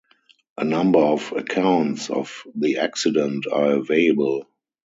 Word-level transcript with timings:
A 0.57 0.63
number 0.63 0.97
of 0.97 1.31
accounts 1.31 2.09
of 2.09 2.41
the 2.55 2.77
accident 2.79 3.45
are 3.47 3.73
available. 3.73 4.47